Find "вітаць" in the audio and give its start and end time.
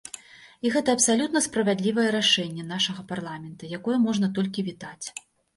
4.73-5.07